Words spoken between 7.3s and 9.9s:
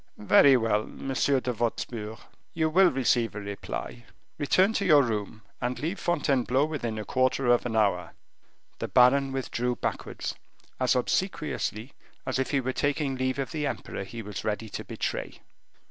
of an hour." The baron withdrew